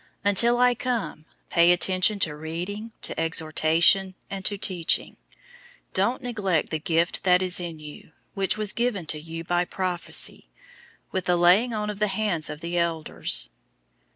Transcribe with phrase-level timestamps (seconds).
[0.01, 5.11] 004:013 Until I come, pay attention to reading, to exhortation, and to teaching.
[5.89, 9.63] 004:014 Don't neglect the gift that is in you, which was given to you by
[9.63, 10.49] prophecy,
[11.11, 13.49] with the laying on of the hands of the elders.